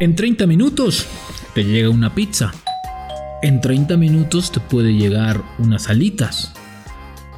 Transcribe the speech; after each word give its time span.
En 0.00 0.16
30 0.16 0.46
minutos 0.46 1.06
te 1.54 1.62
llega 1.62 1.90
una 1.90 2.14
pizza. 2.14 2.52
En 3.42 3.60
30 3.60 3.98
minutos 3.98 4.50
te 4.50 4.58
puede 4.58 4.94
llegar 4.94 5.42
unas 5.58 5.90
alitas. 5.90 6.54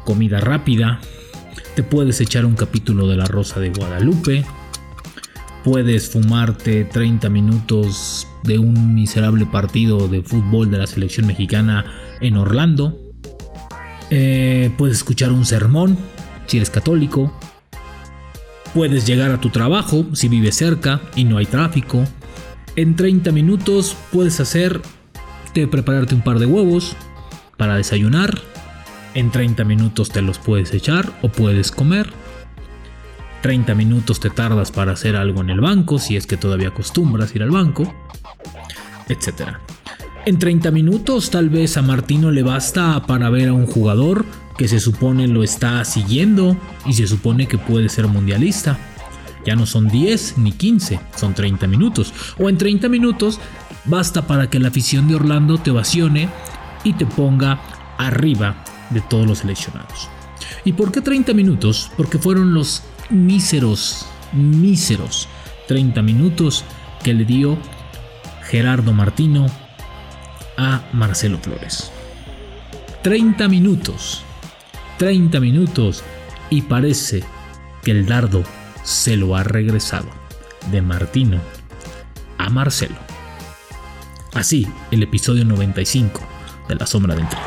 Comida 0.04 0.38
rápida. 0.38 1.00
Te 1.74 1.82
puedes 1.82 2.20
echar 2.20 2.46
un 2.46 2.54
capítulo 2.54 3.08
de 3.08 3.16
La 3.16 3.24
Rosa 3.24 3.58
de 3.58 3.70
Guadalupe. 3.70 4.44
Puedes 5.64 6.08
fumarte 6.10 6.84
30 6.84 7.28
minutos 7.30 8.28
de 8.44 8.60
un 8.60 8.94
miserable 8.94 9.44
partido 9.44 10.06
de 10.06 10.22
fútbol 10.22 10.70
de 10.70 10.78
la 10.78 10.86
selección 10.86 11.26
mexicana 11.26 11.84
en 12.20 12.36
Orlando. 12.36 12.96
Eh, 14.10 14.70
puedes 14.78 14.98
escuchar 14.98 15.32
un 15.32 15.46
sermón 15.46 15.98
si 16.46 16.58
eres 16.58 16.70
católico. 16.70 17.36
Puedes 18.72 19.04
llegar 19.04 19.32
a 19.32 19.40
tu 19.40 19.50
trabajo 19.50 20.06
si 20.12 20.28
vives 20.28 20.54
cerca 20.54 21.00
y 21.16 21.24
no 21.24 21.38
hay 21.38 21.46
tráfico. 21.46 22.06
En 22.74 22.96
30 22.96 23.32
minutos 23.32 23.96
puedes 24.10 24.40
hacer 24.40 24.80
de 25.54 25.66
prepararte 25.66 26.14
un 26.14 26.22
par 26.22 26.38
de 26.38 26.46
huevos 26.46 26.96
para 27.58 27.76
desayunar. 27.76 28.38
En 29.14 29.30
30 29.30 29.64
minutos 29.64 30.08
te 30.08 30.22
los 30.22 30.38
puedes 30.38 30.72
echar 30.72 31.12
o 31.20 31.28
puedes 31.28 31.70
comer. 31.70 32.10
30 33.42 33.74
minutos 33.74 34.20
te 34.20 34.30
tardas 34.30 34.70
para 34.70 34.92
hacer 34.92 35.16
algo 35.16 35.42
en 35.42 35.50
el 35.50 35.60
banco 35.60 35.98
si 35.98 36.16
es 36.16 36.26
que 36.26 36.38
todavía 36.38 36.68
acostumbras 36.68 37.34
ir 37.34 37.42
al 37.42 37.50
banco, 37.50 37.92
etc. 39.08 39.56
En 40.24 40.38
30 40.38 40.70
minutos 40.70 41.30
tal 41.30 41.50
vez 41.50 41.76
a 41.76 41.82
Martino 41.82 42.30
le 42.30 42.42
basta 42.42 43.04
para 43.06 43.28
ver 43.28 43.48
a 43.48 43.52
un 43.52 43.66
jugador 43.66 44.24
que 44.56 44.68
se 44.68 44.80
supone 44.80 45.28
lo 45.28 45.42
está 45.42 45.84
siguiendo 45.84 46.56
y 46.86 46.94
se 46.94 47.06
supone 47.06 47.48
que 47.48 47.58
puede 47.58 47.90
ser 47.90 48.06
mundialista. 48.06 48.78
Ya 49.44 49.56
no 49.56 49.66
son 49.66 49.88
10 49.88 50.38
ni 50.38 50.52
15, 50.52 51.00
son 51.16 51.34
30 51.34 51.66
minutos. 51.66 52.12
O 52.38 52.48
en 52.48 52.58
30 52.58 52.88
minutos 52.88 53.40
basta 53.84 54.26
para 54.26 54.48
que 54.48 54.60
la 54.60 54.68
afición 54.68 55.08
de 55.08 55.16
Orlando 55.16 55.58
te 55.58 55.70
ovacione 55.70 56.28
y 56.84 56.92
te 56.94 57.06
ponga 57.06 57.60
arriba 57.98 58.64
de 58.90 59.00
todos 59.00 59.26
los 59.26 59.38
seleccionados. 59.38 60.08
¿Y 60.64 60.72
por 60.72 60.92
qué 60.92 61.00
30 61.00 61.34
minutos? 61.34 61.90
Porque 61.96 62.18
fueron 62.18 62.54
los 62.54 62.82
míseros, 63.10 64.06
míseros 64.32 65.28
30 65.68 66.02
minutos 66.02 66.64
que 67.02 67.14
le 67.14 67.24
dio 67.24 67.58
Gerardo 68.44 68.92
Martino 68.92 69.46
a 70.56 70.82
Marcelo 70.92 71.38
Flores. 71.38 71.90
30 73.02 73.48
minutos, 73.48 74.22
30 74.98 75.40
minutos 75.40 76.04
y 76.50 76.62
parece 76.62 77.24
que 77.82 77.90
el 77.90 78.06
dardo 78.06 78.44
se 78.82 79.16
lo 79.16 79.36
ha 79.36 79.42
regresado 79.42 80.08
de 80.70 80.82
Martino 80.82 81.40
a 82.38 82.48
Marcelo. 82.50 82.96
Así, 84.34 84.66
el 84.90 85.02
episodio 85.02 85.44
95 85.44 86.20
de 86.68 86.74
La 86.76 86.86
Sombra 86.86 87.14
del 87.14 87.28
Tri. 87.28 87.38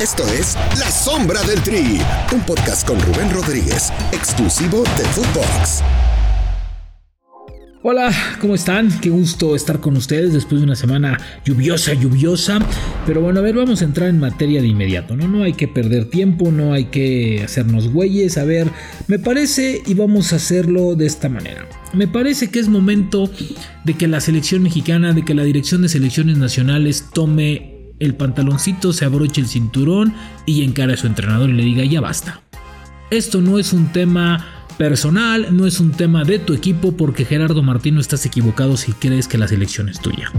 Esto 0.00 0.26
es 0.28 0.56
La 0.78 0.90
Sombra 0.90 1.42
del 1.42 1.62
Tri, 1.62 2.00
un 2.32 2.40
podcast 2.42 2.86
con 2.86 3.00
Rubén 3.00 3.32
Rodríguez, 3.32 3.92
exclusivo 4.12 4.82
de 4.96 5.04
Footbox. 5.04 5.82
Hola, 7.86 8.10
¿cómo 8.40 8.54
están? 8.54 8.88
Qué 9.02 9.10
gusto 9.10 9.54
estar 9.54 9.78
con 9.78 9.94
ustedes 9.98 10.32
después 10.32 10.58
de 10.58 10.64
una 10.64 10.74
semana 10.74 11.20
lluviosa, 11.44 11.92
lluviosa. 11.92 12.58
Pero 13.04 13.20
bueno, 13.20 13.40
a 13.40 13.42
ver, 13.42 13.56
vamos 13.56 13.82
a 13.82 13.84
entrar 13.84 14.08
en 14.08 14.18
materia 14.18 14.62
de 14.62 14.68
inmediato, 14.68 15.14
¿no? 15.16 15.28
No 15.28 15.42
hay 15.42 15.52
que 15.52 15.68
perder 15.68 16.06
tiempo, 16.06 16.50
no 16.50 16.72
hay 16.72 16.86
que 16.86 17.42
hacernos 17.44 17.92
güeyes. 17.92 18.38
A 18.38 18.44
ver, 18.44 18.70
me 19.06 19.18
parece, 19.18 19.82
y 19.84 19.92
vamos 19.92 20.32
a 20.32 20.36
hacerlo 20.36 20.94
de 20.94 21.04
esta 21.04 21.28
manera. 21.28 21.68
Me 21.92 22.08
parece 22.08 22.48
que 22.48 22.58
es 22.58 22.68
momento 22.68 23.30
de 23.84 23.92
que 23.92 24.08
la 24.08 24.22
selección 24.22 24.62
mexicana, 24.62 25.12
de 25.12 25.22
que 25.22 25.34
la 25.34 25.44
dirección 25.44 25.82
de 25.82 25.90
selecciones 25.90 26.38
nacionales 26.38 27.10
tome 27.12 27.92
el 27.98 28.14
pantaloncito, 28.14 28.94
se 28.94 29.04
abroche 29.04 29.42
el 29.42 29.46
cinturón 29.46 30.14
y 30.46 30.64
encare 30.64 30.94
a 30.94 30.96
su 30.96 31.06
entrenador 31.06 31.50
y 31.50 31.52
le 31.52 31.62
diga, 31.62 31.84
ya 31.84 32.00
basta. 32.00 32.40
Esto 33.10 33.42
no 33.42 33.58
es 33.58 33.74
un 33.74 33.92
tema 33.92 34.63
personal, 34.76 35.48
no 35.56 35.66
es 35.66 35.80
un 35.80 35.92
tema 35.92 36.24
de 36.24 36.38
tu 36.38 36.52
equipo 36.52 36.92
porque 36.92 37.24
Gerardo 37.24 37.62
Martino 37.62 38.00
estás 38.00 38.26
equivocado 38.26 38.76
si 38.76 38.92
crees 38.92 39.28
que 39.28 39.38
la 39.38 39.48
selección 39.48 39.88
es 39.88 40.00
tuya. 40.00 40.30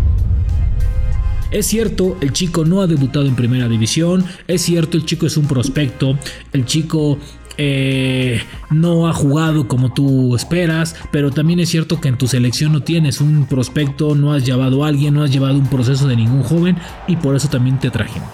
Es 1.52 1.68
cierto, 1.68 2.18
el 2.22 2.34
chico 2.34 2.66
no 2.66 2.82
ha 2.82 2.88
debutado 2.88 3.26
en 3.26 3.36
primera 3.36 3.68
división, 3.70 4.26
es 4.48 4.62
cierto, 4.64 4.98
el 4.98 5.06
chico 5.06 5.26
es 5.26 5.38
un 5.38 5.48
prospecto, 5.48 6.18
el 6.52 6.66
chico 6.66 7.18
eh, 7.58 8.42
no 8.70 9.08
ha 9.08 9.14
jugado 9.14 9.68
como 9.68 9.94
tú 9.94 10.36
esperas, 10.36 10.96
pero 11.12 11.32
también 11.32 11.60
es 11.60 11.70
cierto 11.70 12.02
que 12.02 12.10
en 12.10 12.18
tu 12.18 12.28
selección 12.28 12.74
no 12.74 12.82
tienes 12.82 13.22
un 13.22 13.46
prospecto, 13.46 14.16
no 14.16 14.34
has 14.34 14.46
llevado 14.46 14.84
a 14.84 14.90
alguien, 14.90 15.14
no 15.14 15.24
has 15.24 15.32
llevado 15.32 15.56
un 15.56 15.68
proceso 15.68 16.08
de 16.08 16.18
ningún 16.18 16.44
joven 16.44 16.78
y 17.08 17.16
por 17.16 17.36
eso 17.36 17.48
también 17.48 17.80
te 17.80 17.92
trajimos. 17.92 18.30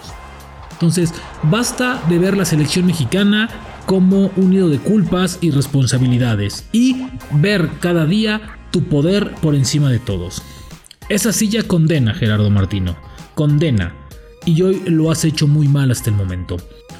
Entonces, 0.72 1.14
basta 1.44 2.02
de 2.10 2.18
ver 2.18 2.36
la 2.36 2.46
selección 2.46 2.88
mexicana 2.88 3.50
como 3.86 4.32
un 4.38 4.52
nido 4.52 4.70
de 4.70 4.80
culpas 4.80 5.40
y 5.42 5.52
responsabilidades 5.52 6.66
y 6.72 7.08
ver 7.34 7.70
cada 7.80 8.06
día 8.06 8.42
tu 8.72 8.84
poder 8.84 9.32
por 9.42 9.56
encima 9.56 9.90
de 9.90 10.00
todos. 10.00 10.42
Esa 11.10 11.34
silla 11.34 11.64
condena, 11.64 12.14
Gerardo 12.14 12.50
Martino, 12.50 12.96
condena, 13.36 13.94
y 14.46 14.62
hoy 14.62 14.82
lo 14.86 15.12
has 15.12 15.26
hecho 15.26 15.48
muy 15.48 15.68
mal 15.68 15.92
hasta 15.92 16.10
el 16.10 16.16
momento. 16.16 16.58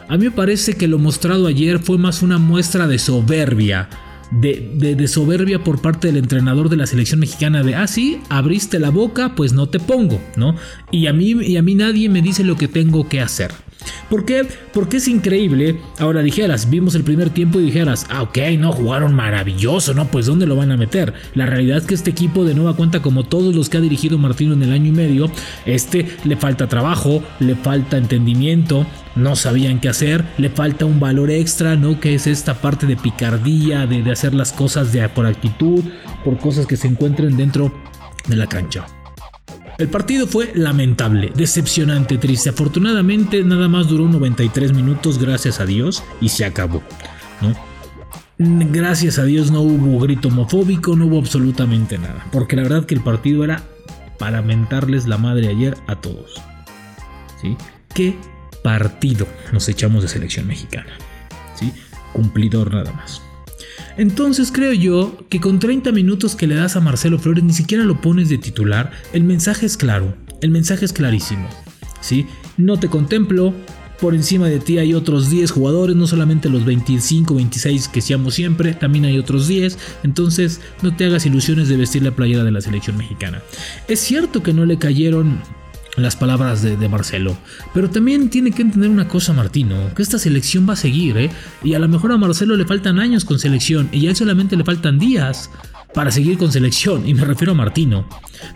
A 0.08 0.18
mí 0.18 0.26
me 0.26 0.32
parece 0.32 0.74
que 0.74 0.88
lo 0.88 1.00
mostrado 1.00 1.48
ayer 1.48 1.80
fue 1.80 1.98
más 1.98 2.22
una 2.22 2.38
muestra 2.38 2.88
de 2.88 3.00
soberbia, 3.00 3.90
de, 4.32 4.96
de, 4.96 5.08
soberbia 5.08 5.64
por 5.64 5.82
parte 5.82 6.08
del 6.08 6.18
entrenador 6.18 6.70
de 6.70 6.78
la 6.78 6.88
selección 6.88 7.20
mexicana 7.20 7.64
de, 7.64 7.76
ah, 7.76 7.88
sí, 7.88 8.20
abriste 8.30 8.80
la 8.80 8.90
boca, 8.90 9.36
pues 9.36 9.54
no 9.54 9.68
te 9.68 9.80
pongo, 9.80 10.22
¿no? 10.38 10.56
Y 10.90 11.08
a 11.08 11.14
mí, 11.14 11.32
y 11.32 11.58
a 11.58 11.62
mí 11.62 11.76
nadie 11.76 12.10
me 12.10 12.22
dice 12.22 12.44
lo 12.44 12.58
que 12.58 12.68
tengo 12.68 13.08
que 13.08 13.22
hacer. 13.22 13.52
¿Por 14.10 14.26
qué? 14.26 14.46
Porque 14.74 14.98
es 14.98 15.08
increíble. 15.08 15.80
Ahora 15.98 16.22
dijeras, 16.22 16.70
vimos 16.70 16.96
el 16.96 17.04
primer 17.04 17.30
tiempo 17.30 17.60
y 17.60 17.64
dijeras, 17.64 18.06
ah, 18.10 18.24
ok, 18.24 18.38
no, 18.60 18.72
jugaron 18.72 19.14
maravilloso, 19.14 19.94
¿no? 19.94 20.08
Pues 20.08 20.26
¿dónde 20.26 20.46
lo 20.46 20.56
van 20.56 20.72
a 20.72 20.78
meter? 20.78 21.14
La 21.34 21.46
realidad 21.46 21.78
es 21.78 21.86
que 21.86 21.94
este 21.94 22.12
equipo 22.12 22.44
de 22.44 22.54
nueva 22.54 22.76
cuenta, 22.76 23.02
como 23.02 23.24
todos 23.24 23.56
los 23.56 23.70
que 23.70 23.78
ha 23.78 23.82
dirigido 23.82 24.18
Martino 24.18 24.54
en 24.54 24.64
el 24.64 24.72
año 24.72 24.88
y 24.88 24.92
medio, 24.92 25.32
este 25.66 26.08
le 26.24 26.36
falta 26.36 26.68
trabajo, 26.68 27.24
le 27.40 27.56
falta 27.56 27.98
entendimiento, 27.98 28.86
no 29.16 29.36
sabían 29.36 29.80
qué 29.80 29.90
hacer, 29.90 30.26
le 30.38 30.50
falta 30.50 30.86
un 30.86 31.00
valor 31.00 31.32
extra, 31.32 31.76
¿no? 31.76 32.00
Que 32.00 32.16
es 32.16 32.28
esta 32.28 32.56
parte 32.56 32.88
de 32.88 32.98
picardía, 32.98 33.88
de, 33.88 34.12
hacer 34.12 34.34
las 34.34 34.52
cosas 34.52 34.92
de, 34.92 35.08
por 35.10 35.26
actitud, 35.26 35.84
por 36.24 36.38
cosas 36.38 36.66
que 36.66 36.78
se 36.78 36.88
encuentren 36.88 37.38
dentro 37.38 37.74
de 38.28 38.36
la 38.36 38.48
cancha. 38.48 38.86
El 39.82 39.90
partido 39.90 40.28
fue 40.28 40.52
lamentable, 40.54 41.32
decepcionante, 41.36 42.20
triste. 42.20 42.52
Afortunadamente 42.52 43.44
nada 43.44 43.68
más 43.68 43.88
duró 43.88 44.08
93 44.08 44.74
minutos, 44.74 45.18
gracias 45.18 45.60
a 45.60 45.66
Dios, 45.66 46.04
y 46.22 46.30
se 46.30 46.46
acabó. 46.46 46.84
Gracias 48.38 49.18
a 49.18 49.24
Dios 49.24 49.50
no 49.50 49.62
hubo 49.62 50.00
grito 50.00 50.28
homofóbico, 50.28 50.96
no 50.96 51.08
hubo 51.08 51.18
absolutamente 51.18 51.98
nada. 51.98 52.28
Porque 52.32 52.56
la 52.56 52.62
verdad 52.62 52.86
que 52.86 52.94
el 52.94 53.02
partido 53.02 53.44
era 53.44 53.64
para 54.20 54.44
mentarles 54.44 55.08
la 55.08 55.18
madre 55.18 55.48
ayer 55.48 55.76
a 55.88 55.96
todos. 55.96 56.40
¿Sí? 57.42 57.58
¿Qué 57.96 58.16
partido 58.64 59.28
nos 59.52 59.68
echamos 59.68 60.04
de 60.04 60.10
selección 60.10 60.46
mexicana? 60.46 60.94
¿Sí? 61.56 61.74
Cumplidor 62.14 62.72
nada 62.72 62.94
más. 62.94 63.24
Entonces 64.02 64.52
creo 64.52 64.74
yo 64.74 65.16
que 65.30 65.40
con 65.40 65.60
30 65.60 65.92
minutos 65.92 66.36
que 66.36 66.48
le 66.48 66.56
das 66.56 66.76
a 66.76 66.80
Marcelo 66.80 67.20
Flores 67.20 67.44
ni 67.44 67.54
siquiera 67.54 67.84
lo 67.84 68.02
pones 68.02 68.30
de 68.30 68.40
titular, 68.40 68.90
el 69.14 69.24
mensaje 69.24 69.68
es 69.68 69.78
claro, 69.78 70.16
el 70.42 70.50
mensaje 70.50 70.86
es 70.86 70.92
clarísimo. 70.92 71.48
¿sí? 72.02 72.26
No 72.58 72.80
te 72.80 72.88
contemplo, 72.88 73.54
por 74.00 74.16
encima 74.16 74.48
de 74.48 74.58
ti 74.58 74.80
hay 74.80 74.96
otros 74.96 75.30
10 75.30 75.52
jugadores, 75.52 75.96
no 75.96 76.08
solamente 76.08 76.50
los 76.50 76.66
25, 76.66 77.36
26 77.36 77.90
que 77.90 78.02
seamos 78.02 78.34
siempre, 78.34 78.74
también 78.74 79.06
hay 79.06 79.20
otros 79.20 79.48
10, 79.48 79.78
entonces 80.02 80.62
no 80.82 80.96
te 80.96 81.06
hagas 81.06 81.28
ilusiones 81.28 81.70
de 81.70 81.78
vestir 81.78 82.02
la 82.02 82.16
playera 82.16 82.44
de 82.44 82.50
la 82.50 82.62
selección 82.62 82.98
mexicana. 82.98 83.44
Es 83.88 84.00
cierto 84.00 84.42
que 84.42 84.52
no 84.52 84.66
le 84.66 84.80
cayeron 84.80 85.38
las 85.98 86.16
palabras 86.16 86.62
de, 86.62 86.90
Marcelo. 86.90 87.38
Pero 87.74 87.90
también 87.90 88.30
tiene 88.30 88.52
que 88.52 88.62
entender 88.62 88.90
una 88.90 89.08
cosa 89.08 89.34
Martino, 89.34 89.94
que 89.96 90.02
esta 90.02 90.18
selección 90.18 90.68
va 90.68 90.74
a 90.74 90.78
seguir, 90.78 91.18
¿eh? 91.18 91.30
Y 91.64 91.74
a 91.74 91.80
lo 91.80 91.88
mejor 91.88 92.12
a 92.12 92.18
Marcelo 92.18 92.56
le 92.56 92.66
faltan 92.66 93.00
años 93.00 93.26
con 93.26 93.40
selección 93.40 93.90
y 93.92 94.08
a 94.08 94.10
él 94.12 94.16
solamente 94.16 94.56
le 94.56 94.64
faltan 94.64 95.00
días 95.00 95.50
para 95.94 96.12
seguir 96.12 96.38
con 96.38 96.52
selección, 96.52 97.08
y 97.08 97.14
me 97.14 97.26
refiero 97.26 97.52
a 97.52 97.56
Martino. 97.56 98.08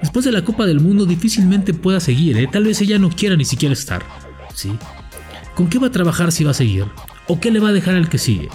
Después 0.02 0.24
de 0.24 0.32
la 0.32 0.46
Copa 0.46 0.66
del 0.66 0.80
Mundo 0.80 1.06
difícilmente 1.06 1.74
pueda 1.74 2.00
seguir, 2.00 2.38
¿eh? 2.38 2.48
Tal 2.52 2.64
vez 2.64 2.80
ella 2.82 2.98
no 2.98 3.10
quiera 3.10 3.36
ni 3.36 3.46
siquiera 3.46 3.74
estar, 3.74 4.04
¿sí? 4.54 4.72
¿Con 5.54 5.68
qué 5.68 5.80
va 5.80 5.88
a 5.88 5.92
trabajar 5.92 6.32
si 6.32 6.44
va 6.44 6.52
a 6.52 6.56
seguir? 6.56 6.86
¿O 7.28 7.40
qué 7.40 7.52
le 7.52 7.60
va 7.60 7.70
a 7.70 7.74
dejar 7.74 7.96
al 7.96 8.10
que 8.10 8.18
sigue? 8.18 8.50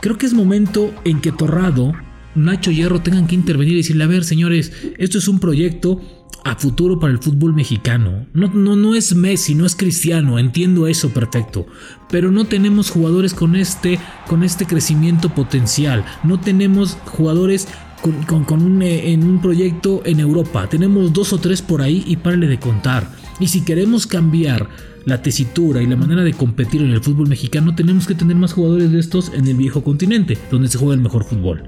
Creo 0.00 0.18
que 0.18 0.26
es 0.26 0.34
momento 0.34 0.92
en 1.04 1.20
que 1.20 1.32
Torrado, 1.32 1.92
Nacho 2.34 2.70
Hierro 2.70 3.00
tengan 3.00 3.26
que 3.26 3.34
intervenir 3.34 3.74
y 3.74 3.78
decirle, 3.78 4.04
a 4.04 4.08
ver 4.08 4.24
señores, 4.24 4.72
esto 4.98 5.18
es 5.18 5.28
un 5.28 5.38
proyecto 5.38 6.00
a 6.42 6.56
futuro 6.56 6.98
para 6.98 7.12
el 7.12 7.18
fútbol 7.18 7.54
mexicano. 7.54 8.26
No, 8.32 8.48
no, 8.48 8.76
no 8.76 8.94
es 8.94 9.14
Messi, 9.14 9.54
no 9.54 9.66
es 9.66 9.76
Cristiano, 9.76 10.38
entiendo 10.38 10.86
eso 10.86 11.10
perfecto. 11.10 11.66
Pero 12.10 12.30
no 12.30 12.44
tenemos 12.44 12.90
jugadores 12.90 13.34
con 13.34 13.56
este, 13.56 13.98
con 14.28 14.42
este 14.42 14.66
crecimiento 14.66 15.30
potencial. 15.30 16.04
No 16.22 16.40
tenemos 16.40 16.98
jugadores 17.06 17.68
con, 18.02 18.62
un, 18.62 18.82
eh, 18.82 19.12
en 19.12 19.24
un 19.24 19.40
proyecto 19.40 20.02
en 20.04 20.20
Europa. 20.20 20.68
Tenemos 20.68 21.12
dos 21.12 21.32
o 21.32 21.38
tres 21.38 21.62
por 21.62 21.80
ahí 21.80 22.04
y 22.06 22.16
párale 22.16 22.46
de 22.46 22.58
contar. 22.58 23.10
Y 23.40 23.48
si 23.48 23.64
queremos 23.64 24.06
cambiar 24.06 24.68
la 25.06 25.22
tesitura 25.22 25.82
y 25.82 25.86
la 25.86 25.96
manera 25.96 26.22
de 26.22 26.32
competir 26.32 26.82
en 26.82 26.90
el 26.90 27.02
fútbol 27.02 27.28
mexicano, 27.28 27.74
tenemos 27.74 28.06
que 28.06 28.14
tener 28.14 28.36
más 28.36 28.52
jugadores 28.52 28.90
de 28.90 29.00
estos 29.00 29.32
en 29.34 29.46
el 29.46 29.54
viejo 29.54 29.82
continente, 29.82 30.38
donde 30.50 30.68
se 30.68 30.78
juega 30.78 30.94
el 30.94 31.00
mejor 31.00 31.24
fútbol. 31.24 31.64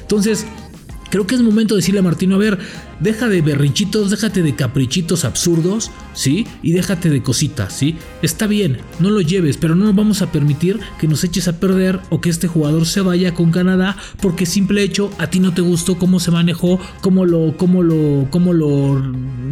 Entonces, 0.00 0.46
Creo 1.10 1.26
que 1.26 1.34
es 1.34 1.42
momento 1.42 1.74
de 1.74 1.80
decirle 1.80 2.00
a 2.00 2.04
Martino, 2.04 2.36
a 2.36 2.38
ver, 2.38 2.58
deja 3.00 3.28
de 3.28 3.42
berrinchitos, 3.42 4.10
déjate 4.10 4.42
de 4.42 4.54
caprichitos 4.54 5.24
absurdos, 5.24 5.90
¿sí? 6.14 6.46
Y 6.62 6.72
déjate 6.72 7.10
de 7.10 7.22
cositas, 7.22 7.72
¿sí? 7.72 7.96
Está 8.22 8.46
bien, 8.46 8.78
no 9.00 9.10
lo 9.10 9.20
lleves, 9.20 9.56
pero 9.56 9.74
no 9.74 9.86
nos 9.86 9.96
vamos 9.96 10.22
a 10.22 10.30
permitir 10.30 10.78
que 11.00 11.08
nos 11.08 11.24
eches 11.24 11.48
a 11.48 11.58
perder 11.58 12.00
o 12.10 12.20
que 12.20 12.30
este 12.30 12.46
jugador 12.46 12.86
se 12.86 13.00
vaya 13.00 13.34
con 13.34 13.50
Canadá 13.50 13.96
porque 14.20 14.46
simple 14.46 14.82
hecho 14.82 15.10
a 15.18 15.28
ti 15.28 15.40
no 15.40 15.52
te 15.52 15.62
gustó 15.62 15.98
cómo 15.98 16.20
se 16.20 16.30
manejó, 16.30 16.78
cómo 17.00 17.24
lo, 17.24 17.56
cómo 17.56 17.82
lo, 17.82 18.28
cómo 18.30 18.52
lo 18.52 19.02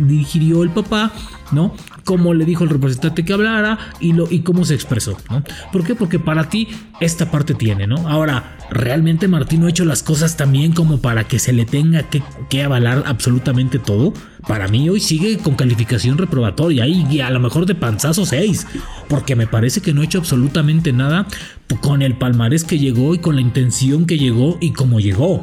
dirigió 0.06 0.62
el 0.62 0.70
papá, 0.70 1.12
¿no? 1.52 1.74
Cómo 2.08 2.32
le 2.32 2.46
dijo 2.46 2.64
el 2.64 2.70
representante 2.70 3.22
que 3.22 3.34
hablara 3.34 3.78
y, 4.00 4.14
lo, 4.14 4.30
y 4.30 4.38
cómo 4.40 4.64
se 4.64 4.72
expresó, 4.72 5.18
¿no? 5.28 5.44
¿Por 5.70 5.84
qué? 5.84 5.94
Porque 5.94 6.18
para 6.18 6.48
ti 6.48 6.66
esta 7.00 7.30
parte 7.30 7.52
tiene, 7.52 7.86
¿no? 7.86 8.08
Ahora, 8.08 8.56
¿realmente 8.70 9.28
Martino 9.28 9.66
ha 9.66 9.68
hecho 9.68 9.84
las 9.84 10.02
cosas 10.02 10.38
también 10.38 10.72
como 10.72 11.02
para 11.02 11.24
que 11.24 11.38
se 11.38 11.52
le 11.52 11.66
tenga 11.66 12.04
que, 12.08 12.62
avalar 12.62 13.02
absolutamente 13.04 13.78
todo? 13.78 14.14
Para 14.46 14.68
mí 14.68 14.88
hoy 14.88 15.00
sigue 15.00 15.36
con 15.36 15.54
calificación 15.54 16.16
reprobatoria 16.16 16.86
y 16.86 17.20
a 17.20 17.28
lo 17.28 17.40
mejor 17.40 17.66
de 17.66 17.74
panzazo 17.74 18.24
6, 18.24 18.66
porque 19.06 19.36
me 19.36 19.46
parece 19.46 19.82
que 19.82 19.92
no 19.92 20.00
ha 20.00 20.04
hecho 20.04 20.16
absolutamente 20.16 20.94
nada 20.94 21.26
con 21.82 22.00
el 22.00 22.16
palmarés 22.16 22.64
que 22.64 22.78
llegó 22.78 23.14
y 23.14 23.18
con 23.18 23.34
la 23.34 23.42
intención 23.42 24.06
que 24.06 24.16
llegó 24.16 24.56
y 24.62 24.72
cómo 24.72 24.98
llegó. 24.98 25.42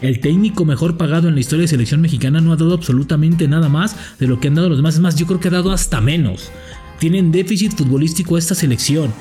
El 0.00 0.20
técnico 0.20 0.64
mejor 0.64 0.96
pagado 0.96 1.28
en 1.28 1.34
la 1.34 1.40
historia 1.40 1.62
de 1.62 1.68
selección 1.68 2.00
mexicana 2.00 2.40
no 2.40 2.52
ha 2.52 2.56
dado 2.56 2.74
absolutamente 2.74 3.46
nada 3.48 3.68
más 3.68 3.96
de 4.18 4.26
lo 4.26 4.40
que 4.40 4.48
han 4.48 4.54
dado 4.54 4.68
los 4.68 4.78
demás. 4.78 4.94
Es 4.94 5.00
más, 5.00 5.16
yo 5.16 5.26
creo 5.26 5.40
que 5.40 5.48
ha 5.48 5.52
dado 5.52 5.72
hasta 5.72 6.00
menos. 6.00 6.50
Tienen 6.98 7.32
déficit 7.32 7.76
futbolístico 7.76 8.38
esta 8.38 8.54
selección. 8.54 9.12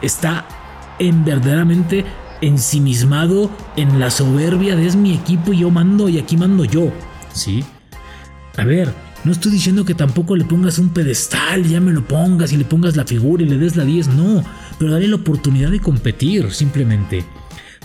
Está 0.00 0.46
en 0.98 1.24
verdaderamente 1.24 2.04
ensimismado 2.40 3.50
en 3.76 3.98
la 3.98 4.10
soberbia 4.10 4.76
de 4.76 4.86
es 4.86 4.96
mi 4.96 5.14
equipo 5.14 5.52
y 5.52 5.60
yo 5.60 5.70
mando 5.70 6.08
y 6.08 6.18
aquí 6.18 6.36
mando 6.36 6.64
yo. 6.64 6.92
¿Sí? 7.32 7.64
A 8.56 8.64
ver, 8.64 8.92
no 9.24 9.32
estoy 9.32 9.52
diciendo 9.52 9.84
que 9.84 9.94
tampoco 9.94 10.36
le 10.36 10.44
pongas 10.44 10.78
un 10.78 10.90
pedestal, 10.90 11.64
ya 11.64 11.80
me 11.80 11.92
lo 11.92 12.06
pongas 12.06 12.52
y 12.52 12.56
le 12.56 12.64
pongas 12.64 12.96
la 12.96 13.06
figura 13.06 13.42
y 13.42 13.48
le 13.48 13.56
des 13.56 13.76
la 13.76 13.84
10, 13.84 14.08
no, 14.08 14.44
pero 14.78 14.92
dale 14.92 15.08
la 15.08 15.16
oportunidad 15.16 15.70
de 15.70 15.80
competir 15.80 16.52
simplemente. 16.52 17.24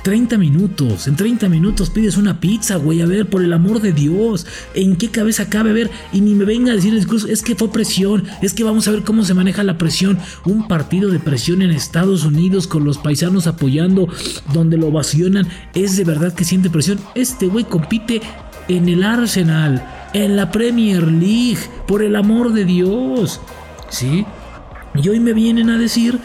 30 0.03 0.38
minutos, 0.38 1.07
en 1.07 1.15
30 1.15 1.49
minutos 1.49 1.89
pides 1.89 2.17
una 2.17 2.39
pizza, 2.39 2.77
güey, 2.77 3.01
a 3.01 3.05
ver, 3.05 3.29
por 3.29 3.44
el 3.44 3.51
amor 3.51 3.81
de 3.81 3.91
Dios, 3.94 4.45
¿en 4.73 4.95
qué 4.95 5.09
cabeza 5.09 5.49
cabe? 5.49 5.71
A 5.71 5.73
ver, 5.73 5.91
y 6.13 6.21
ni 6.21 6.33
me 6.33 6.45
venga 6.45 6.71
a 6.71 6.75
decir 6.75 6.94
el 6.94 6.99
discurso, 6.99 7.27
es 7.27 7.41
que 7.41 7.55
fue 7.55 7.71
presión, 7.71 8.23
es 8.41 8.53
que 8.53 8.63
vamos 8.63 8.88
a 8.88 8.91
ver 8.91 9.03
cómo 9.03 9.23
se 9.23 9.33
maneja 9.33 9.63
la 9.63 9.77
presión, 9.77 10.17
un 10.45 10.67
partido 10.67 11.09
de 11.09 11.19
presión 11.19 11.61
en 11.61 11.71
Estados 11.71 12.23
Unidos 12.23 12.67
con 12.67 12.83
los 12.83 12.97
paisanos 12.97 13.47
apoyando, 13.47 14.07
donde 14.53 14.77
lo 14.77 14.88
ovacionan, 14.88 15.47
es 15.73 15.97
de 15.97 16.03
verdad 16.03 16.33
que 16.33 16.45
siente 16.45 16.69
presión, 16.69 17.00
este 17.15 17.47
güey 17.47 17.65
compite 17.65 18.21
en 18.67 18.89
el 18.89 19.03
Arsenal, 19.03 19.85
en 20.13 20.35
la 20.35 20.51
Premier 20.51 21.03
League, 21.03 21.59
por 21.88 22.03
el 22.03 22.15
amor 22.15 22.53
de 22.53 22.65
Dios, 22.65 23.41
¿sí? 23.89 24.25
Y 24.95 25.09
hoy 25.09 25.19
me 25.19 25.33
vienen 25.33 25.69
a 25.69 25.77
decir 25.77 26.19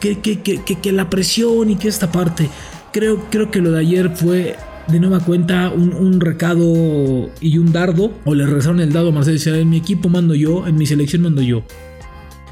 que, 0.00 0.20
que, 0.20 0.40
que, 0.40 0.62
que 0.62 0.92
la 0.92 1.10
presión 1.10 1.70
y 1.70 1.76
que 1.76 1.88
esta 1.88 2.12
parte 2.12 2.48
creo, 2.94 3.26
creo 3.28 3.50
que 3.50 3.60
lo 3.60 3.72
de 3.72 3.80
ayer 3.80 4.10
fue 4.14 4.56
de 4.86 5.00
nueva 5.00 5.18
cuenta 5.20 5.70
un, 5.70 6.20
recado 6.20 7.30
y 7.40 7.58
un 7.58 7.72
dardo. 7.72 8.12
O 8.24 8.34
le 8.34 8.46
rezaron 8.46 8.80
el 8.80 8.92
dado 8.92 9.08
a 9.08 9.12
Marcelo 9.12 9.56
y 9.56 9.60
en 9.60 9.68
mi 9.68 9.76
equipo 9.76 10.08
mando 10.08 10.34
yo, 10.34 10.66
en 10.66 10.76
mi 10.76 10.86
selección 10.86 11.22
mando 11.22 11.42
yo. 11.42 11.64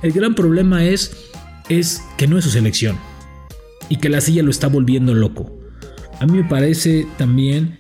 El 0.03 0.13
gran 0.13 0.35
problema 0.35 0.85
es, 0.85 1.31
es 1.69 2.03
que 2.19 2.27
no 2.27 2.37
es 2.37 2.45
su 2.45 2.51
selección. 2.51 2.97
Y 3.89 3.97
que 3.97 4.09
la 4.09 4.21
silla 4.21 4.43
lo 4.43 4.51
está 4.51 4.67
volviendo 4.67 5.15
loco. 5.15 5.57
A 6.19 6.27
mí 6.27 6.39
me 6.39 6.45
parece 6.45 7.07
también, 7.19 7.79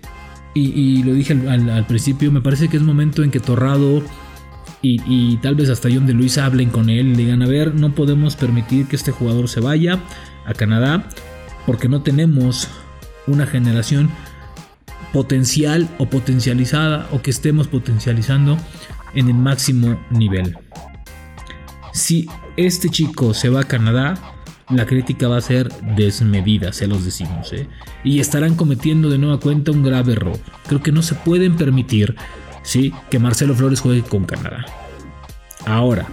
y, 0.54 1.02
lo 1.02 1.14
dije 1.14 1.32
al, 1.32 1.86
principio, 1.86 2.30
me 2.30 2.42
parece 2.42 2.68
que 2.68 2.76
es 2.76 2.82
momento 2.82 3.22
en 3.22 3.30
que 3.30 3.40
Torrado 3.40 4.02
y, 4.82 5.00
y, 5.06 5.38
tal 5.38 5.54
vez 5.54 5.70
hasta 5.70 5.88
John 5.92 6.06
de 6.06 6.12
Luis 6.12 6.38
hablen 6.38 6.70
con 6.70 6.90
él 6.90 7.12
y 7.12 7.16
digan, 7.16 7.42
a 7.42 7.46
ver, 7.46 7.74
no 7.74 7.94
podemos 7.94 8.36
permitir 8.36 8.86
que 8.86 8.96
este 8.96 9.10
jugador 9.10 9.48
se 9.48 9.60
vaya 9.60 10.00
a 10.44 10.54
Canadá 10.54 11.08
porque 11.66 11.88
no 11.88 12.02
tenemos 12.02 12.68
una 13.26 13.46
generación 13.46 14.10
potencial 15.12 15.88
o 15.98 16.06
potencializada 16.06 17.08
o 17.12 17.20
que 17.22 17.30
estemos 17.30 17.68
potencializando 17.68 18.56
en 19.14 19.28
el 19.28 19.34
máximo 19.34 19.98
nivel. 20.10 20.56
Si 21.92 22.28
este 22.56 22.88
chico 22.88 23.34
se 23.34 23.50
va 23.50 23.60
a 23.60 23.64
Canadá, 23.64 24.14
la 24.70 24.86
crítica 24.86 25.28
va 25.28 25.36
a 25.36 25.42
ser 25.42 25.68
desmedida, 25.96 26.72
se 26.72 26.86
los 26.86 27.04
decimos, 27.04 27.52
¿eh? 27.52 27.68
y 28.04 28.20
estarán 28.20 28.54
cometiendo 28.54 29.10
de 29.10 29.18
nueva 29.18 29.38
cuenta 29.38 29.70
un 29.70 29.82
grave 29.82 30.12
error. 30.12 30.38
Creo 30.66 30.82
que 30.82 30.92
no 30.92 31.02
se 31.02 31.14
pueden 31.14 31.56
permitir 31.56 32.16
¿sí? 32.62 32.94
que 33.10 33.18
Marcelo 33.18 33.54
Flores 33.54 33.80
juegue 33.80 34.02
con 34.02 34.24
Canadá. 34.24 34.64
Ahora, 35.66 36.06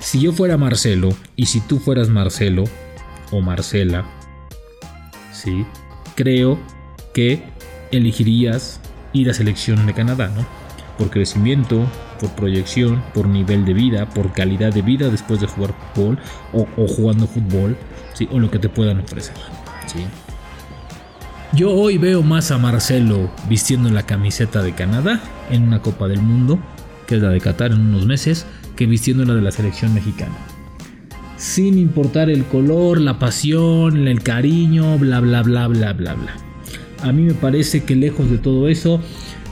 si 0.00 0.20
yo 0.20 0.32
fuera 0.32 0.56
Marcelo 0.56 1.10
y 1.36 1.46
si 1.46 1.60
tú 1.60 1.78
fueras 1.78 2.08
Marcelo, 2.08 2.64
o 3.30 3.40
Marcela, 3.40 4.04
¿sí? 5.32 5.66
creo 6.16 6.58
que 7.14 7.44
elegirías 7.92 8.80
ir 9.12 9.30
a 9.30 9.34
selección 9.34 9.86
de 9.86 9.94
Canadá, 9.94 10.32
¿no? 10.34 10.44
Por 10.98 11.10
crecimiento, 11.10 11.86
por 12.18 12.30
proyección, 12.30 13.02
por 13.14 13.28
nivel 13.28 13.64
de 13.64 13.74
vida, 13.74 14.08
por 14.08 14.32
calidad 14.32 14.72
de 14.72 14.82
vida 14.82 15.08
después 15.10 15.40
de 15.40 15.46
jugar 15.46 15.74
fútbol 15.94 16.18
o, 16.52 16.66
jugando 16.88 17.28
fútbol, 17.28 17.76
¿sí? 18.14 18.28
O 18.32 18.40
lo 18.40 18.50
que 18.50 18.58
te 18.58 18.68
puedan 18.68 19.00
ofrecer, 19.00 19.36
¿sí? 19.86 20.00
Yo 21.52 21.70
hoy 21.70 21.96
veo 21.96 22.22
más 22.22 22.50
a 22.50 22.58
Marcelo 22.58 23.30
vistiendo 23.48 23.88
la 23.90 24.02
camiseta 24.02 24.62
de 24.62 24.72
Canadá 24.72 25.20
en 25.50 25.62
una 25.62 25.80
Copa 25.80 26.08
del 26.08 26.20
Mundo, 26.20 26.58
que 27.06 27.16
es 27.16 27.22
la 27.22 27.28
de 27.28 27.40
Qatar 27.40 27.70
en 27.70 27.80
unos 27.80 28.04
meses, 28.04 28.46
que 28.74 28.86
vistiendo 28.86 29.24
la 29.24 29.34
de 29.34 29.42
la 29.42 29.52
selección 29.52 29.94
mexicana 29.94 30.34
sin 31.36 31.78
importar 31.78 32.30
el 32.30 32.44
color, 32.44 33.00
la 33.00 33.18
pasión, 33.18 34.08
el 34.08 34.22
cariño, 34.22 34.98
bla, 34.98 35.20
bla, 35.20 35.42
bla, 35.42 35.68
bla, 35.68 35.92
bla, 35.92 36.14
bla. 36.14 36.36
A 37.02 37.12
mí 37.12 37.22
me 37.22 37.34
parece 37.34 37.84
que 37.84 37.94
lejos 37.94 38.30
de 38.30 38.38
todo 38.38 38.68
eso, 38.68 39.00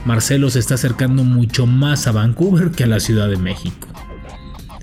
Marcelo 0.05 0.49
se 0.49 0.59
está 0.59 0.75
acercando 0.75 1.23
mucho 1.23 1.65
más 1.65 2.07
a 2.07 2.11
Vancouver 2.11 2.71
que 2.71 2.83
a 2.83 2.87
la 2.87 2.99
Ciudad 2.99 3.29
de 3.29 3.37
México. 3.37 3.87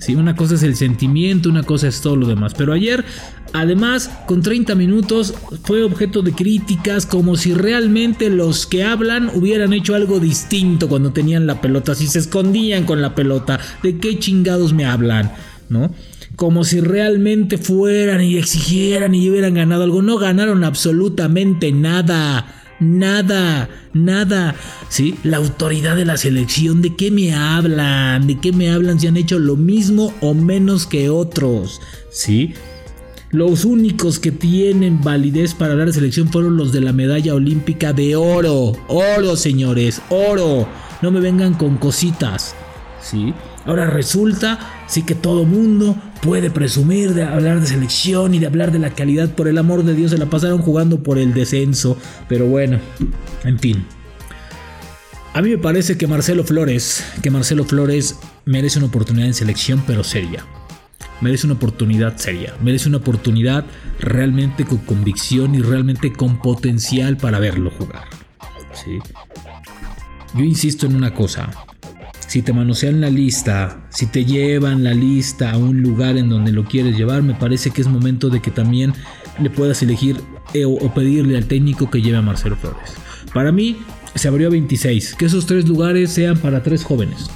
Sí, 0.03 0.15
una 0.15 0.35
cosa 0.35 0.55
es 0.55 0.63
el 0.63 0.75
sentimiento, 0.75 1.49
una 1.49 1.63
cosa 1.63 1.87
es 1.87 2.01
todo 2.01 2.17
lo 2.17 2.27
demás. 2.27 2.53
Pero 2.57 2.73
ayer, 2.73 3.05
además, 3.53 4.11
con 4.25 4.41
30 4.41 4.75
minutos, 4.75 5.33
fue 5.63 5.81
objeto 5.81 6.21
de 6.21 6.33
críticas 6.33 7.05
como 7.05 7.37
si 7.37 7.53
realmente 7.53 8.29
los 8.29 8.65
que 8.65 8.83
hablan 8.83 9.31
hubieran 9.33 9.71
hecho 9.71 9.95
algo 9.95 10.19
distinto 10.19 10.89
cuando 10.89 11.13
tenían 11.13 11.47
la 11.47 11.61
pelota, 11.61 11.95
si 11.95 12.07
se 12.07 12.19
escondían 12.19 12.85
con 12.85 13.01
la 13.01 13.15
pelota. 13.15 13.61
¿De 13.81 13.97
qué 13.97 14.19
chingados 14.19 14.73
me 14.73 14.85
hablan? 14.85 15.31
¿No? 15.69 15.93
Como 16.35 16.63
si 16.63 16.81
realmente 16.81 17.57
fueran 17.57 18.21
y 18.21 18.37
exigieran 18.37 19.13
y 19.13 19.29
hubieran 19.29 19.53
ganado 19.53 19.83
algo. 19.83 20.01
No 20.01 20.17
ganaron 20.17 20.63
absolutamente 20.63 21.71
nada. 21.71 22.59
Nada, 22.79 23.69
nada. 23.93 24.55
¿Sí? 24.89 25.15
La 25.23 25.37
autoridad 25.37 25.95
de 25.95 26.05
la 26.05 26.17
selección, 26.17 26.81
¿de 26.81 26.95
qué 26.95 27.11
me 27.11 27.33
hablan? 27.33 28.27
¿De 28.27 28.39
qué 28.39 28.51
me 28.51 28.71
hablan 28.71 28.99
si 28.99 29.07
han 29.07 29.17
hecho 29.17 29.39
lo 29.39 29.55
mismo 29.55 30.13
o 30.21 30.33
menos 30.33 30.85
que 30.85 31.09
otros? 31.09 31.81
¿Sí? 32.11 32.53
Los 33.31 33.65
únicos 33.65 34.19
que 34.19 34.31
tienen 34.31 35.01
validez 35.01 35.53
para 35.53 35.71
hablar 35.71 35.87
de 35.87 35.93
selección 35.93 36.29
fueron 36.29 36.57
los 36.57 36.71
de 36.71 36.81
la 36.81 36.93
medalla 36.93 37.33
olímpica 37.33 37.93
de 37.93 38.15
oro. 38.15 38.73
Oro, 38.87 39.35
señores, 39.35 40.01
oro. 40.09 40.67
No 41.01 41.11
me 41.11 41.19
vengan 41.19 41.53
con 41.53 41.77
cositas. 41.77 42.55
¿Sí? 43.01 43.33
Ahora 43.65 43.89
resulta, 43.89 44.85
sí 44.87 45.03
que 45.03 45.15
todo 45.15 45.45
mundo 45.45 45.95
puede 46.23 46.49
presumir 46.49 47.13
de 47.13 47.23
hablar 47.23 47.59
de 47.59 47.67
selección 47.67 48.33
y 48.33 48.39
de 48.39 48.47
hablar 48.47 48.71
de 48.71 48.79
la 48.79 48.91
calidad. 48.91 49.29
Por 49.29 49.49
el 49.49 49.57
amor 49.57 49.83
de 49.83 49.93
Dios, 49.93 50.11
se 50.11 50.17
la 50.17 50.27
pasaron 50.27 50.61
jugando 50.61 51.03
por 51.03 51.17
el 51.17 51.33
descenso. 51.33 51.97
Pero 52.29 52.47
bueno, 52.47 52.79
en 53.43 53.59
fin. 53.59 53.85
A 55.33 55.41
mí 55.41 55.49
me 55.49 55.57
parece 55.57 55.97
que 55.97 56.07
Marcelo 56.07 56.43
Flores, 56.45 57.03
que 57.21 57.29
Marcelo 57.29 57.65
Flores 57.65 58.17
merece 58.45 58.79
una 58.79 58.87
oportunidad 58.87 59.27
en 59.27 59.33
selección, 59.33 59.83
pero 59.85 60.03
seria. 60.03 60.45
Merece 61.19 61.45
una 61.45 61.55
oportunidad 61.55 62.15
seria. 62.17 62.53
Merece 62.63 62.87
una 62.87 62.99
oportunidad 62.99 63.65
realmente 63.99 64.63
con 64.63 64.77
convicción 64.79 65.55
y 65.55 65.61
realmente 65.61 66.13
con 66.13 66.39
potencial 66.39 67.17
para 67.17 67.39
verlo 67.39 67.69
jugar. 67.71 68.05
¿sí? 68.73 68.99
Yo 70.35 70.43
insisto 70.43 70.85
en 70.85 70.95
una 70.95 71.13
cosa 71.13 71.51
si 72.33 72.41
te 72.41 72.51
manosean 72.51 72.99
la 72.99 73.11
lista, 73.11 73.85
si 73.91 74.07
te 74.07 74.25
llevan 74.25 74.83
la 74.83 74.95
lista 74.95 75.51
a 75.51 75.57
un 75.57 75.83
lugar 75.83 76.17
en 76.17 76.29
donde 76.29 76.51
lo 76.51 76.65
quieres 76.65 76.97
llevar, 76.97 77.21
me 77.21 77.35
parece 77.35 77.69
que 77.69 77.79
es 77.79 77.87
momento 77.87 78.31
de 78.31 78.41
que 78.41 78.49
también 78.49 78.91
le 79.39 79.51
puedas 79.51 79.83
elegir 79.83 80.19
eh, 80.55 80.65
o 80.65 80.91
pedirle 80.95 81.37
al 81.37 81.45
técnico 81.45 81.91
que 81.91 82.01
lleve 82.01 82.17
a 82.17 82.23
Marcelo 82.23 82.55
Flores. 82.55 82.95
Para 83.35 83.51
mí 83.51 83.77
se 84.15 84.29
abrió 84.29 84.47
a 84.47 84.49
26. 84.49 85.13
Que 85.13 85.25
esos 85.25 85.45
tres 85.45 85.67
lugares 85.67 86.09
sean 86.09 86.35
para 86.39 86.63
tres 86.63 86.83
jóvenes. 86.83 87.29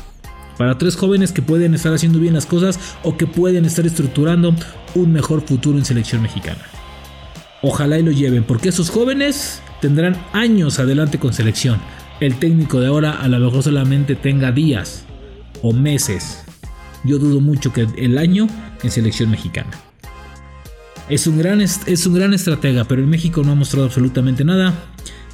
Para 0.57 0.79
tres 0.79 0.95
jóvenes 0.95 1.31
que 1.31 1.43
pueden 1.43 1.75
estar 1.75 1.93
haciendo 1.93 2.17
bien 2.17 2.33
las 2.33 2.47
cosas 2.47 2.79
o 3.03 3.17
que 3.17 3.27
pueden 3.27 3.65
estar 3.65 3.85
estructurando 3.85 4.55
un 4.95 5.13
mejor 5.13 5.41
futuro 5.41 5.77
en 5.77 5.85
selección 5.85 6.23
mexicana. 6.23 6.63
Ojalá 7.61 7.99
y 7.99 8.03
lo 8.03 8.11
lleven, 8.11 8.43
porque 8.43 8.69
esos 8.69 8.89
jóvenes 8.89 9.61
tendrán 9.79 10.17
años 10.33 10.79
adelante 10.79 11.19
con 11.19 11.35
selección. 11.35 11.79
El 12.19 12.39
técnico 12.39 12.79
de 12.79 12.87
ahora 12.87 13.11
a 13.11 13.27
lo 13.27 13.39
mejor 13.39 13.63
solamente 13.63 14.15
tenga 14.15 14.51
días 14.51 15.05
o 15.61 15.71
meses. 15.71 16.43
Yo 17.03 17.19
dudo 17.19 17.39
mucho 17.41 17.71
que 17.73 17.87
el 17.95 18.17
año 18.17 18.47
en 18.81 18.91
selección 18.91 19.29
mexicana. 19.29 19.71
Es 21.09 21.27
un 21.27 21.37
gran, 21.37 21.61
es 21.61 22.05
un 22.07 22.13
gran 22.13 22.33
estratega, 22.33 22.85
pero 22.85 23.01
en 23.01 23.09
México 23.09 23.43
no 23.43 23.51
ha 23.51 23.55
mostrado 23.55 23.85
absolutamente 23.85 24.43
nada 24.43 24.73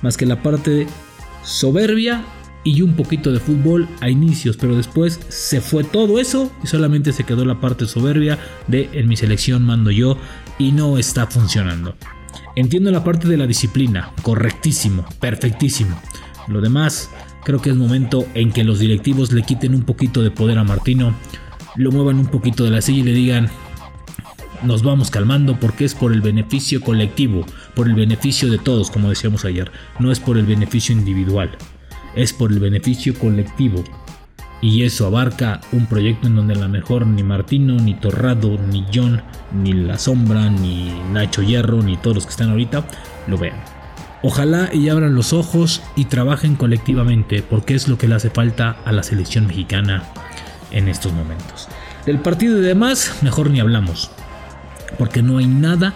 más 0.01 0.17
que 0.17 0.25
la 0.25 0.43
parte 0.43 0.85
soberbia 1.43 2.23
y 2.65 2.81
un 2.81 2.95
poquito 2.95 3.31
de 3.31 3.39
fútbol 3.39 3.87
a 4.01 4.09
inicios, 4.09 4.57
pero 4.57 4.75
después 4.75 5.19
se 5.29 5.61
fue 5.61 5.83
todo 5.83 6.19
eso 6.19 6.51
y 6.63 6.67
solamente 6.67 7.13
se 7.13 7.23
quedó 7.23 7.45
la 7.45 7.59
parte 7.59 7.87
soberbia 7.87 8.37
de 8.67 8.89
en 8.93 9.07
mi 9.07 9.15
selección 9.15 9.63
mando 9.63 9.89
yo 9.89 10.17
y 10.59 10.73
no 10.73 10.97
está 10.97 11.27
funcionando. 11.27 11.95
Entiendo 12.55 12.91
la 12.91 13.03
parte 13.03 13.27
de 13.27 13.37
la 13.37 13.47
disciplina, 13.47 14.11
correctísimo, 14.21 15.05
perfectísimo. 15.19 15.99
Lo 16.47 16.61
demás, 16.61 17.09
creo 17.43 17.61
que 17.61 17.69
es 17.69 17.75
momento 17.75 18.25
en 18.33 18.51
que 18.51 18.63
los 18.63 18.79
directivos 18.79 19.31
le 19.31 19.43
quiten 19.43 19.73
un 19.73 19.83
poquito 19.83 20.21
de 20.21 20.31
poder 20.31 20.57
a 20.57 20.63
Martino, 20.63 21.13
lo 21.75 21.91
muevan 21.91 22.19
un 22.19 22.27
poquito 22.27 22.63
de 22.63 22.71
la 22.71 22.81
silla 22.81 22.99
y 22.99 23.03
le 23.03 23.13
digan, 23.13 23.49
nos 24.63 24.83
vamos 24.83 25.09
calmando 25.09 25.59
porque 25.59 25.85
es 25.85 25.93
por 25.93 26.13
el 26.13 26.21
beneficio 26.21 26.81
colectivo, 26.81 27.45
por 27.75 27.87
el 27.87 27.95
beneficio 27.95 28.49
de 28.49 28.57
todos, 28.57 28.89
como 28.91 29.09
decíamos 29.09 29.45
ayer, 29.45 29.71
no 29.99 30.11
es 30.11 30.19
por 30.19 30.37
el 30.37 30.45
beneficio 30.45 30.95
individual, 30.95 31.51
es 32.15 32.33
por 32.33 32.51
el 32.51 32.59
beneficio 32.59 33.13
colectivo. 33.17 33.83
Y 34.61 34.83
eso 34.83 35.05
abarca 35.05 35.59
un 35.73 35.87
proyecto 35.87 36.27
en 36.27 36.37
donde 36.37 36.53
a 36.53 36.57
lo 36.57 36.69
mejor 36.69 37.05
ni 37.05 37.21
Martino, 37.21 37.75
ni 37.75 37.95
Torrado, 37.95 38.57
ni 38.71 38.85
John, 38.93 39.21
ni 39.51 39.73
La 39.73 39.97
Sombra, 39.97 40.49
ni 40.49 40.89
Nacho 41.11 41.41
Hierro, 41.41 41.83
ni 41.83 41.97
todos 41.97 42.15
los 42.15 42.25
que 42.25 42.31
están 42.31 42.51
ahorita 42.51 42.87
lo 43.27 43.37
vean. 43.37 43.72
Ojalá 44.23 44.69
y 44.73 44.89
abran 44.89 45.15
los 45.15 45.33
ojos 45.33 45.83
y 45.95 46.05
trabajen 46.05 46.55
colectivamente 46.55 47.43
porque 47.43 47.75
es 47.75 47.87
lo 47.87 47.97
que 47.97 48.07
le 48.07 48.15
hace 48.15 48.29
falta 48.29 48.77
a 48.85 48.91
la 48.91 49.03
selección 49.03 49.47
mexicana 49.47 50.03
en 50.71 50.87
estos 50.87 51.13
momentos. 51.13 51.67
Del 52.05 52.19
partido 52.19 52.57
y 52.57 52.61
demás, 52.61 53.19
mejor 53.21 53.49
ni 53.49 53.59
hablamos 53.59 54.09
porque 54.97 55.21
no 55.21 55.37
hay 55.37 55.47
nada 55.47 55.93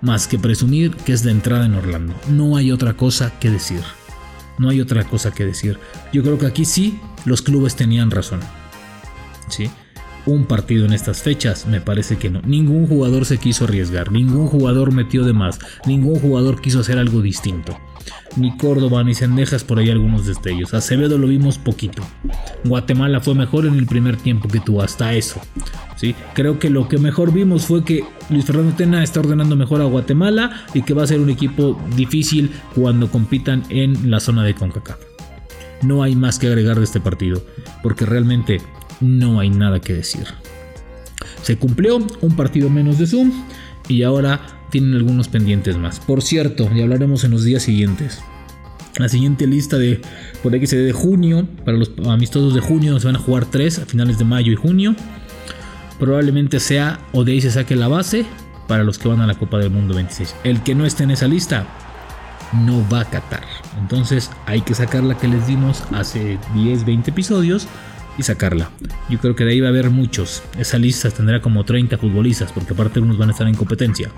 más 0.00 0.28
que 0.28 0.38
presumir 0.38 0.96
que 0.96 1.12
es 1.12 1.24
la 1.24 1.30
entrada 1.30 1.66
en 1.66 1.74
Orlando. 1.74 2.14
No 2.28 2.56
hay 2.56 2.72
otra 2.72 2.94
cosa 2.94 3.32
que 3.38 3.50
decir. 3.50 3.80
No 4.58 4.68
hay 4.68 4.80
otra 4.80 5.04
cosa 5.04 5.32
que 5.32 5.44
decir. 5.44 5.78
Yo 6.12 6.22
creo 6.22 6.38
que 6.38 6.46
aquí 6.46 6.64
sí 6.64 7.00
los 7.24 7.42
clubes 7.42 7.76
tenían 7.76 8.10
razón. 8.10 8.40
¿Sí? 9.48 9.70
Un 10.26 10.46
partido 10.46 10.86
en 10.86 10.92
estas 10.92 11.22
fechas, 11.22 11.66
me 11.66 11.80
parece 11.80 12.16
que 12.16 12.30
no. 12.30 12.40
Ningún 12.42 12.86
jugador 12.86 13.26
se 13.26 13.38
quiso 13.38 13.64
arriesgar, 13.64 14.10
ningún 14.10 14.46
jugador 14.46 14.92
metió 14.92 15.24
de 15.24 15.32
más, 15.32 15.58
ningún 15.86 16.18
jugador 16.18 16.60
quiso 16.60 16.80
hacer 16.80 16.98
algo 16.98 17.20
distinto. 17.20 17.78
Ni 18.36 18.56
Córdoba 18.56 19.04
ni 19.04 19.14
Cendejas 19.14 19.64
por 19.64 19.78
ahí 19.78 19.90
algunos 19.90 20.26
destellos. 20.26 20.74
Acevedo 20.74 21.18
lo 21.18 21.26
vimos 21.26 21.58
poquito. 21.58 22.02
Guatemala 22.64 23.20
fue 23.20 23.34
mejor 23.34 23.66
en 23.66 23.74
el 23.74 23.86
primer 23.86 24.16
tiempo 24.16 24.48
que 24.48 24.60
tú, 24.60 24.82
hasta 24.82 25.14
eso. 25.14 25.40
Creo 26.34 26.58
que 26.58 26.70
lo 26.70 26.88
que 26.88 26.98
mejor 26.98 27.32
vimos 27.32 27.66
fue 27.66 27.84
que 27.84 28.04
Luis 28.28 28.44
Fernando 28.44 28.74
Tena 28.76 29.02
está 29.02 29.20
ordenando 29.20 29.56
mejor 29.56 29.80
a 29.80 29.84
Guatemala 29.84 30.64
y 30.74 30.82
que 30.82 30.92
va 30.92 31.04
a 31.04 31.06
ser 31.06 31.20
un 31.20 31.30
equipo 31.30 31.80
difícil 31.96 32.50
cuando 32.74 33.10
compitan 33.10 33.62
en 33.70 34.10
la 34.10 34.20
zona 34.20 34.44
de 34.44 34.54
CONCACAF. 34.54 34.98
No 35.82 36.02
hay 36.02 36.16
más 36.16 36.38
que 36.38 36.46
agregar 36.46 36.78
de 36.78 36.84
este 36.84 37.00
partido, 37.00 37.42
porque 37.82 38.06
realmente 38.06 38.60
no 39.00 39.40
hay 39.40 39.50
nada 39.50 39.80
que 39.80 39.94
decir. 39.94 40.26
Se 41.42 41.56
cumplió 41.56 41.96
un 41.96 42.36
partido 42.36 42.70
menos 42.70 42.98
de 42.98 43.06
Zoom 43.06 43.32
y 43.88 44.02
ahora 44.02 44.40
tienen 44.70 44.94
algunos 44.94 45.28
pendientes 45.28 45.76
más. 45.76 46.00
Por 46.00 46.22
cierto, 46.22 46.68
ya 46.74 46.82
hablaremos 46.82 47.24
en 47.24 47.30
los 47.30 47.44
días 47.44 47.62
siguientes. 47.62 48.20
La 48.96 49.08
siguiente 49.08 49.46
lista 49.46 49.76
de 49.76 50.00
por 50.42 50.54
X 50.54 50.70
de 50.70 50.92
junio, 50.92 51.48
para 51.64 51.76
los 51.76 51.92
amistosos 52.06 52.54
de 52.54 52.60
junio 52.60 52.98
se 53.00 53.06
van 53.06 53.16
a 53.16 53.18
jugar 53.18 53.46
tres 53.46 53.78
a 53.78 53.86
finales 53.86 54.18
de 54.18 54.24
mayo 54.24 54.52
y 54.52 54.56
junio 54.56 54.94
probablemente 55.98 56.60
sea 56.60 57.00
o 57.12 57.24
de 57.24 57.32
ahí 57.32 57.40
se 57.40 57.50
saque 57.50 57.76
la 57.76 57.88
base 57.88 58.26
para 58.68 58.84
los 58.84 58.98
que 58.98 59.08
van 59.08 59.20
a 59.20 59.26
la 59.26 59.34
Copa 59.34 59.58
del 59.58 59.70
Mundo 59.70 59.94
26. 59.94 60.34
El 60.44 60.62
que 60.62 60.74
no 60.74 60.86
esté 60.86 61.04
en 61.04 61.10
esa 61.10 61.28
lista 61.28 61.66
no 62.52 62.86
va 62.88 63.00
a 63.00 63.04
Qatar. 63.04 63.44
Entonces 63.78 64.30
hay 64.46 64.60
que 64.62 64.74
sacar 64.74 65.02
la 65.02 65.16
que 65.16 65.28
les 65.28 65.46
dimos 65.46 65.82
hace 65.92 66.38
10, 66.54 66.84
20 66.84 67.10
episodios 67.10 67.68
y 68.18 68.22
sacarla. 68.22 68.70
Yo 69.08 69.18
creo 69.18 69.34
que 69.34 69.44
de 69.44 69.52
ahí 69.52 69.60
va 69.60 69.68
a 69.68 69.70
haber 69.70 69.90
muchos. 69.90 70.42
Esa 70.58 70.78
lista 70.78 71.10
tendrá 71.10 71.40
como 71.40 71.64
30 71.64 71.98
futbolistas 71.98 72.52
porque 72.52 72.72
aparte 72.72 73.00
unos 73.00 73.18
van 73.18 73.30
a 73.30 73.32
estar 73.32 73.46
en 73.46 73.54
competencia. 73.54 74.10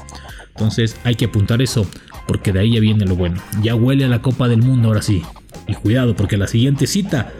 Entonces 0.48 0.96
hay 1.04 1.14
que 1.14 1.26
apuntar 1.26 1.62
eso 1.62 1.86
porque 2.26 2.52
de 2.52 2.60
ahí 2.60 2.74
ya 2.74 2.80
viene 2.80 3.04
lo 3.04 3.16
bueno. 3.16 3.40
Ya 3.62 3.74
huele 3.74 4.04
a 4.04 4.08
la 4.08 4.22
Copa 4.22 4.48
del 4.48 4.62
Mundo 4.62 4.88
ahora 4.88 5.02
sí. 5.02 5.22
Y 5.66 5.74
cuidado 5.74 6.16
porque 6.16 6.36
la 6.36 6.46
siguiente 6.46 6.86
cita 6.86 7.32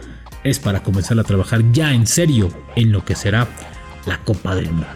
es 0.43 0.59
para 0.59 0.83
comenzar 0.83 1.19
a 1.19 1.23
trabajar 1.23 1.71
ya 1.71 1.93
en 1.93 2.07
serio 2.07 2.49
en 2.75 2.91
lo 2.91 3.03
que 3.03 3.15
será 3.15 3.47
la 4.05 4.19
Copa 4.23 4.55
del 4.55 4.71
Mundo. 4.71 4.87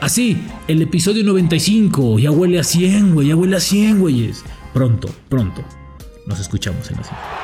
Así, 0.00 0.42
el 0.68 0.82
episodio 0.82 1.24
95 1.24 2.18
ya 2.18 2.30
huele 2.30 2.58
a 2.58 2.64
100, 2.64 3.14
güey, 3.14 3.28
ya 3.28 3.36
huele 3.36 3.56
a 3.56 3.60
100, 3.60 4.00
güeyes. 4.00 4.44
Pronto, 4.72 5.08
pronto. 5.28 5.64
Nos 6.26 6.40
escuchamos 6.40 6.90
en 6.90 6.96
la 6.96 7.43